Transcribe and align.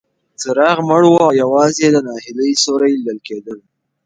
څراغ 0.41 0.77
مړ 0.89 1.01
و 1.05 1.13
او 1.25 1.31
یوازې 1.41 1.87
د 1.91 1.97
ناهیلۍ 2.07 2.51
سیوري 2.63 2.91
لیدل 2.97 3.17
کېدل. 3.27 3.57